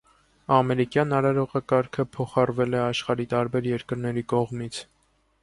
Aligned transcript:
Ամերիկյան 0.59 1.13
արարողակարգը 1.17 2.05
փոխառվել 2.17 2.79
է 2.79 2.81
աշխարհի 2.87 3.29
տարբեր 3.35 3.71
երկրների 3.75 4.27
կողմից։ 4.37 4.83